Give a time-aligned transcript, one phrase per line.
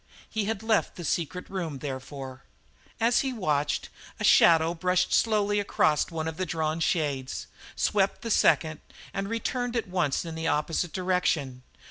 [0.27, 2.41] He had left the secret room, therefore.
[2.99, 3.89] As he watched,
[4.19, 8.79] a shadow brushed slowly across one of the drawn shades, swept the second,
[9.13, 11.61] and returned at once in the opposite direction.